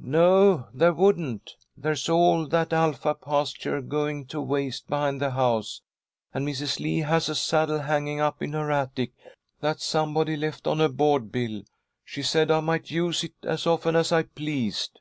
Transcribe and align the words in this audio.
"No, 0.00 0.66
there 0.74 0.92
wouldn't! 0.92 1.54
There's 1.76 2.08
all 2.08 2.48
that 2.48 2.72
alfalfa 2.72 3.14
pasture 3.24 3.80
going 3.80 4.26
to 4.26 4.40
waste 4.40 4.88
behind 4.88 5.20
the 5.20 5.30
house, 5.30 5.82
and 6.34 6.44
Mrs. 6.44 6.80
Lee 6.80 7.02
has 7.02 7.28
a 7.28 7.36
saddle 7.36 7.78
hanging 7.82 8.18
up 8.18 8.42
in 8.42 8.52
her 8.54 8.72
attic 8.72 9.12
that 9.60 9.80
somebody 9.80 10.36
left 10.36 10.66
on 10.66 10.80
a 10.80 10.88
board 10.88 11.30
bill. 11.30 11.62
She 12.04 12.24
said 12.24 12.50
I 12.50 12.58
might 12.58 12.90
use 12.90 13.22
it 13.22 13.34
as 13.44 13.64
often 13.64 13.94
as 13.94 14.10
I 14.10 14.24
pleased." 14.24 14.98